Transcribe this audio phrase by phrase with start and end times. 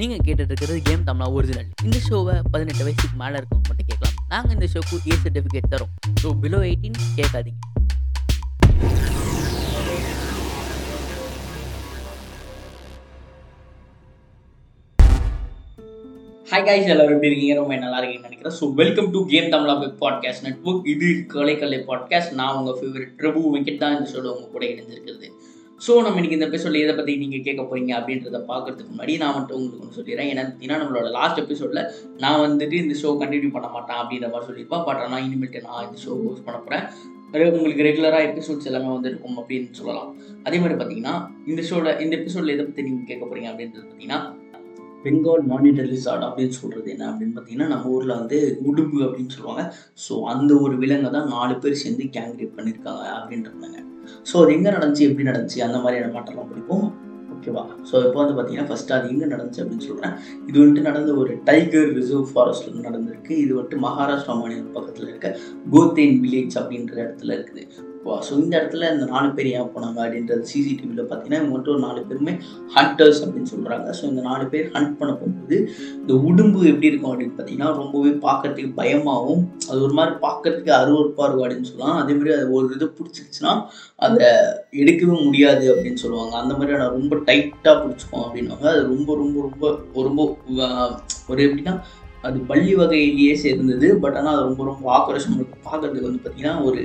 [0.00, 4.16] நீங்கள் கேட்டுட்டு இருக்கிறது கேம் தமிழா ஒரிஜினல் இந்த ஷோவை பதினெட்டு வயசுக்கு மேலே இருக்கவங்க மட்டும் கேட்கலாம்.
[4.32, 7.60] நாங்கள் இந்த ஷோக்கு ஏ சர்டிஃபிகேட் தரோம் ஸோ பிலோ எயிட்டீன் கேட்காதீங்க.
[16.50, 17.54] ஹாய் காய்ஸ் எல்லாரும் எப்படி இருக்கீங்க?
[17.60, 18.56] ரொம்ப நல்லா இருக்கீங்கன்னு நினைக்கிறேன்.
[18.58, 23.40] So welcome to game Tamizha big podcast network இது கலைக்கலை பாட்காஸ்ட் நான் உங்கள் ஃபேவரட் பிரபு
[23.56, 25.28] வெங்கட் தான் இந்த ஷோட உங்கள் கூட இணைஞ்சிருக்கிறது
[25.84, 29.56] ஸோ நம்ம இன்றைக்கி இந்த எபிசோடில் எதை பற்றி நீங்கள் கேட்க போறீங்க அப்படின்றத பார்க்குறதுக்கு முன்னாடி நான் மட்டும்
[29.58, 30.28] உங்களுக்கு ஒன்று சொல்லிடுறேன்.
[30.32, 31.80] ஏன்னா ஏன்னா நம்மளோட லாஸ்ட் எபிசோடில்
[32.22, 34.84] நான் வந்துட்டு இந்த ஷோ கண்டினியூ பண்ண மாட்டேன் அப்படின்ற மாதிரி சொல்லியிருப்பேன்.
[34.86, 36.84] பட் ஆனால் இனிமேட்டு நான் இந்த ஷோ ஹோஸ்ட் பண்ண போகிறேன்
[37.58, 40.10] உங்களுக்கு ரெகுலராக எபிசோட்ஸ் எல்லாமே வந்து இருக்கும் அப்படின்னு சொல்லலாம்.
[40.46, 41.14] அதே மாதிரி பார்த்தீங்கன்னா
[41.50, 44.20] இந்த ஷோட இந்த எபிசோடில் எதை பற்றி நீங்கள் கேட்க போகிறீங்க அப்படின்றது பார்த்தீங்கன்னா
[45.06, 49.64] பெங்கால் மானிட்டர் ரிசார்ட் அப்படின்னு சொல்கிறது என்ன அப்படின்னு பார்த்தீங்கன்னா நம்ம ஊரில் வந்து உடும்பு அப்படின்னு சொல்லுவாங்க.
[50.04, 53.80] ஸோ அந்த ஒரு விலங்கை தான் நாலு பேர் சேர்ந்து கேங் ரேப் பண்ணியிருக்காங்க அப்படின்றாங்க
[54.30, 55.08] ஸோ அது எங்கே நடந்துச்சு?
[55.08, 55.60] எப்படி நடந்துச்சு?
[55.68, 56.86] அந்த மாதிரியான மாட்டெல்லாம் பிடிக்கும்
[57.34, 60.14] ஓகேவா ஸோ இப்போ வந்து பார்த்தீங்கன்னா ஃபஸ்ட்டு அது எங்கே நடந்துச்சு அப்படின்னு சொல்கிறேன்
[60.48, 63.32] இது வந்துட்டு நடந்த ஒரு டைகர் ரிசர்வ் ஃபாரஸ்ட்டில் நடந்திருக்கு.
[63.44, 65.30] இது வந்துட்டு மகாராஷ்டிரா மாநிலம் பக்கத்தில் இருக்க
[65.74, 67.64] கோத்தேன் வில்லேஜ் அப்படின்ற இடத்துல இருக்குது.
[68.24, 72.00] ஸோ இந்த இடத்துல இந்த நாலு பேர் ஏன் போனாங்க அப்படின்றது சிசிடிவியில் பார்த்தீங்கன்னா இவங்க மட்டும் ஒரு நாலு
[72.04, 72.32] பேருமே
[72.74, 75.58] ஹண்டர்ஸ் அப்படின்னு சொல்கிறாங்க ஸோ இந்த நாலு பேர் ஹண்ட் பண்ண போகும்போது
[75.94, 81.46] இந்த உடும்பு எப்படி இருக்கும் அப்படின்னு பார்த்தீங்கன்னா ரொம்பவே பார்க்கறதுக்கு பயமாகவும் அது ஒரு மாதிரி பார்க்கறதுக்கு அருவறுப்பாக இருக்கும்
[81.46, 83.54] அப்படின்னு சொல்லலாம் அதே மாதிரி அது ஒரு இது பிடிச்சிருச்சுன்னா
[84.00, 84.28] அதை
[84.82, 86.34] எடுக்கவே முடியாது அப்படின்னு சொல்லுவாங்க.
[86.36, 89.66] அந்த மாதிரியான ரொம்ப டைட்டாக பிடிச்சிக்கும் அப்படின்னாங்க அது ரொம்ப ரொம்ப ரொம்ப
[90.02, 90.22] ரொம்ப
[91.28, 91.74] ஒரு எப்படின்னா
[92.28, 93.88] அது பள்ளி வகையிலேயே சேர்ந்தது.
[94.02, 96.80] பட் ஆனால் அது ரொம்ப ரொம்ப ஆக்ரோஷம் இருக்கும் பார்க்கறதுக்கு வந்து பார்த்தீங்கன்னா ஒரு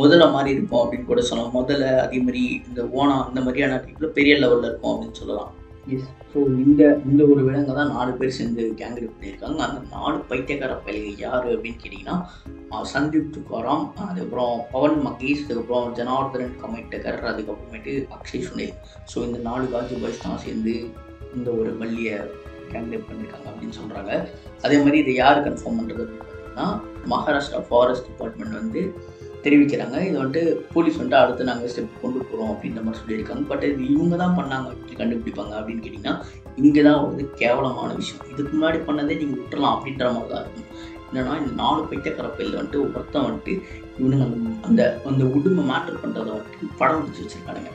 [0.00, 1.56] முதல்ல மாதிரி இருக்கும் அப்படின்னு கூட சொல்லலாம்.
[1.60, 5.50] முதல்ல அதே மாதிரி இந்த ஓணம் அந்த மாதிரியான டைப்பில் பெரிய லெவலில் இருக்கும் அப்படின்னு சொல்லலாம்.
[5.94, 9.58] எஸ் ஸோ இந்த இந்த ஒரு விலங்கை தான் நாலு பேர் சேர்ந்து கேங்கரேப் பண்ணியிருக்காங்க.
[9.66, 12.16] அந்த நாலு பைத்தியக்கார பயில்கள் யார் அப்படின்னு கேட்டிங்கன்னா
[12.92, 18.76] சந்தீப் துக்காராம் அதுக்கப்புறம் பவன் மகேஷ் அதுக்கப்புறம் ஜனார்தனன் கமிட்டகர் அதுக்கப்புறமேட்டு அக்ஷய் சுனேல்.
[19.12, 20.76] ஸோ இந்த நாலு காஜி பாய்ஸ் தான் சேர்ந்து
[21.36, 22.16] இந்த ஒரு வள்ளியை
[22.74, 24.12] கேங்கரேப் பண்ணியிருக்காங்க அப்படின்னு சொல்கிறாங்க
[24.66, 26.68] அதே மாதிரி இதை யார் கன்ஃபார்ம் பண்ணுறது அப்படின்னு பார்த்தீங்கன்னா
[27.14, 28.82] மகாராஷ்டிரா ஃபாரஸ்ட் டிபார்ட்மெண்ட் வந்து
[29.44, 29.96] தெரிவிக்கிறாங்க.
[30.08, 30.42] இது வந்துட்டு
[30.74, 33.42] போலீஸ் வந்துட்டு அடுத்து நாங்கள் ஸ்டெப் கொண்டு போகிறோம் அப்படின்ற மாதிரி சொல்லியிருக்காங்க.
[33.52, 36.14] பட் இது இவங்க தான் பண்ணாங்க எப்படி கண்டுபிடிப்பாங்க அப்படின்னு கேட்டிங்கன்னா
[36.62, 38.22] இங்கே தான் வந்து கேவலமான விஷயம்.
[38.32, 40.68] இதுக்கு முன்னாடி பண்ணதே நீங்கள் விட்டுறலாம் அப்படின்ற மாதிரி தான் இருக்கும்.
[41.08, 43.54] என்னன்னா இந்த நாலு பைத்தியக்கார பையில் வந்துட்டு ஒருத்தன் வந்துட்டு
[43.98, 47.72] இவனுங்க அந்த அந்த அந்த உடுமை மேட்டர் பண்ணுறதை வந்துட்டு படம் பிடிச்சி வச்சுருக்கானுங்க.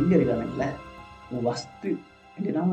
[0.00, 0.68] எங்கே இருக்கானுங்களே?
[1.48, 1.90] வஸ்து
[2.36, 2.64] எப்படின்னா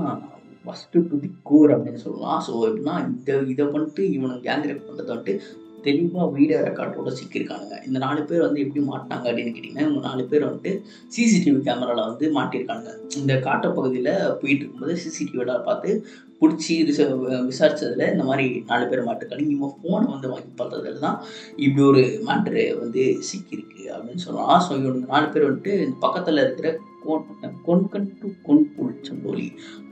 [0.66, 2.40] ஃபஸ்ட்டு டு தி கோர் அப்படின்னு சொல்லலாம்.
[2.46, 5.36] ஸோ எப்படின்னா இந்த இதை பண்ணிட்டு இவனை கேங் ரேப் பண்ணுறதை வந்துட்டு
[5.86, 7.76] தெளிவாக வீடியோ ரெக்கார்டோட சிக்கியிருக்கானுங்க.
[7.88, 10.72] இந்த நாலு பேர் வந்து எப்படி மாட்டினாங்க அப்படின்னு கேட்டிங்கன்னா இவங்க நாலு பேர் வந்துட்டு
[11.16, 12.90] சிசிடிவி கேமராவில் வந்து மாட்டியிருக்காங்க
[13.22, 14.12] இந்த காட்டுப்பகுதியில்
[14.42, 15.90] போயிட்டு இருக்கும்போது சிசிடிவியோட பார்த்து
[16.42, 16.76] பிடிச்சி
[17.50, 21.18] விசாரித்ததில் இந்த மாதிரி நாலு பேர் மாட்டிருக்காங்க இவங்க ஃபோனை வந்து வாங்கி பார்த்ததுல தான்
[21.66, 24.62] இப்படி ஒரு மேட்ரு வந்து சிக்கியிருக்கு அப்படின்னு சொல்லலாம்.
[24.68, 26.70] ஸோ இவங்க நாலு பேர் வந்துட்டு பக்கத்தில் இருக்கிற
[27.66, 29.48] கொன்கன் டு கொன்புல் சம்போலி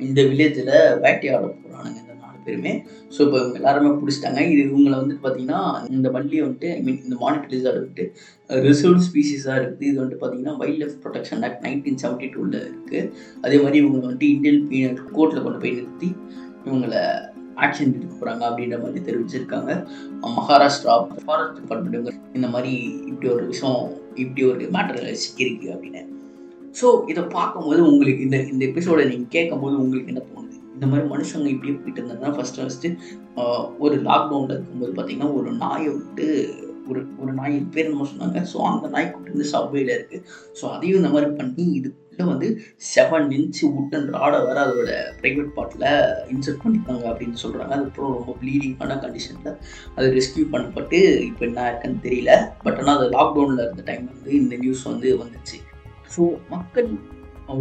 [0.06, 0.74] இந்த வில்லேஜில்
[1.06, 2.74] வேட்டையாட போகிறானுங்க இந்த நாலு பேருமே.
[3.14, 4.42] ஸோ இப்போ இவங்க எல்லாருமே பிடிச்சிட்டாங்க.
[4.52, 5.62] இது இவங்களை வந்துட்டு பார்த்தீங்கன்னா
[5.96, 8.06] இந்த வள்ளியை வந்துட்டு ஐ மீன் இந்த மானிட்டர் லிசார்டு வந்துட்டு
[8.68, 9.90] ரிசர்வ் ஸ்பீசிஸாக இருக்குது.
[9.90, 13.02] இது வந்துட்டு பார்த்தீங்கன்னா wildlife protection act nineteen seventy டூவில் இருக்குது
[13.46, 16.12] அதே மாதிரி இவங்க வந்துட்டு இந்தியன் பீனட் கோர்ட்டில் கொண்டு போய் நிறுத்தி
[16.68, 17.04] இவங்களை
[17.66, 19.72] ஆக்ஷன் எடுக்க போகிறாங்க அப்படின்ற மாதிரி தெரிவிச்சிருக்காங்க.
[20.38, 20.94] மகாராஷ்டிரா
[21.26, 22.72] ஃபாரஸ்ட் டிபார்ட்மெண்ட் இந்த மாதிரி
[23.10, 23.82] இப்படி ஒரு விஷயம்
[24.24, 26.04] இப்படி ஒரு மேட்டர் சிக்கியிருக்கு அப்படின்னு.
[26.74, 30.58] ஸோ இதை பார்க்கும்போது உங்களுக்கு இந்த இந்த எபிசோடை நீங்கள் கேட்கும்போது உங்களுக்கு என்ன தோணுது?
[30.76, 32.90] இந்த மாதிரி மனுஷங்க இப்படியே போயிட்டு இருந்தாங்கன்னா ஃபஸ்ட்டு ஃபஸ்ட்டு
[33.78, 36.26] ஒரு லாக்டவுனில் இருக்கும்போது பார்த்தீங்கன்னா ஒரு நாயை விட்டு
[36.90, 38.40] ஒரு ஒரு நாய் பேர் நம்ம சொன்னாங்க.
[38.52, 40.24] ஸோ அந்த நாய் கூட்டு வந்து சப்வேல இருக்குது
[40.60, 42.48] ஸோ அதையும் இந்த மாதிரி பண்ணி இதுக்குள்ளே வந்து
[42.94, 45.86] செவன் இன்ச்சு உட்டன் ராடை வேறு அதோட ப்ரைவேட் பார்ட்டில்
[46.34, 49.56] இன்சர்ட் பண்ணியிருக்காங்க அப்படின்னு சொல்கிறாங்க அதுக்கப்புறம் ரொம்ப ப்ளீடிங்கான கண்டிஷனில்
[49.96, 52.32] அது ரெஸ்கியூ பண்ணப்பட்டு இப்போ என்ன இருக்குன்னு தெரியல.
[52.66, 55.60] பட் ஆனால் அது லாக்டவுனில் இருந்த டைம் வந்து இந்த நியூஸ் வந்து வந்துச்சு.
[56.16, 56.90] ஸோ மக்கள்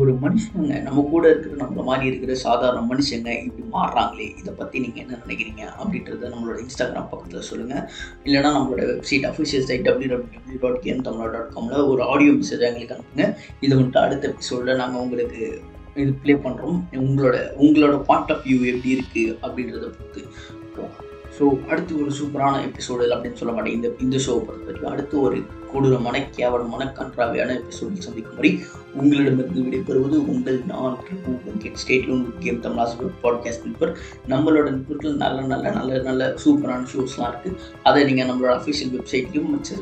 [0.00, 5.02] ஒரு மனுஷங்க நம்ம கூட இருக்கிற நம்மள மாதிரி இருக்கிற சாதாரண மனுஷங்க இப்படி மாறுறாங்களே இதை பற்றி நீங்கள்
[5.02, 7.84] என்ன நினைக்கிறீங்க அப்படின்றத நம்மளோட இன்ஸ்டாகிராம் பக்கத்தில் சொல்லுங்கள்
[8.24, 12.66] இல்லைனா நம்மளோட website official site W W dot game Tamizha dot காமில் ஒரு ஆடியோ மெசேஜ்
[12.68, 13.26] எங்களுக்கு அனுப்புங்க.
[13.60, 15.40] இது வந்துட்டு அடுத்த எபிசோடில் நாங்கள் உங்களுக்கு
[15.96, 20.22] இது ப்ளே பண்ணுறோம் உங்களோட உங்களோட பாயிண்ட் ஆஃப் வியூ எப்படி இருக்குது அப்படின்றத பொறுத்து
[21.38, 23.74] ஸோ அடுத்து ஒரு சூப்பரான எபிசோடு அப்படின்னு சொல்ல மாட்டேன்.
[23.74, 25.38] இந்த இந்த ஷோவை பொறுத்த வரைக்கும் அடுத்து ஒரு
[25.72, 28.60] கொடூரமான கேவலமான கன்றாவியான எபிசோடில் சந்திக்கும் வரை
[28.94, 30.96] உங்களிடமிருந்து விடைபெறுவது உங்கள் நான்
[31.82, 33.96] ஸ்டேட்யூன் கேம் தமிழாஸ் பாட்காஸ்ட் நிற்பர்
[34.28, 39.76] நம்மளோட நிற்பர்கள் நல்ல நல்ல நல்ல நல்ல சூப்பரான ஷோஸ்லாம் இருக்குது அதை நீங்கள் நம்மளோட அஃபிஷியல் வெப்சைட்லையும் மற்ற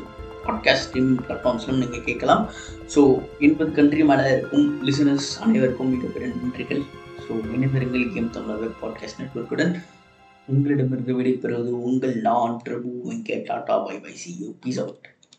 [0.47, 2.49] பாட்காஸ்ட் ஸ்ட்ரீமிங் பிளாட்ஃபார்ம்ஸ்லையும் நீங்கள் கேட்கலாம்.
[2.95, 6.83] ஸோ எண்பது கண்ட்ரி மேலே இருக்கும் லிசனர்ஸ் அனைவருக்கும் மிகப்பெரிய நன்றிகள்.
[7.23, 9.73] ஸோ இணைந்திருங்கள் கேம் தமிழர் பாட்காஸ்ட் நெட்ஒர்க்குடன்
[10.47, 12.89] உங்களிடமிருந்து விடைபெறுவது உங்கள் நான் Prabhu.
[13.09, 15.07] Venkat tata bye bye see you peace out